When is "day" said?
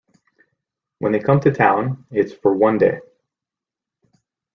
2.79-3.01